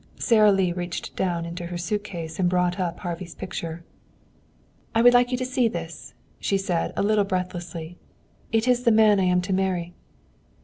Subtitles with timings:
[0.17, 3.83] Sara Lee reached down into her suitcase and brought up Harvey's picture.
[4.95, 7.99] "I would like you to see this," she said a little breathlessly.
[8.51, 9.93] "It is the man I am to marry."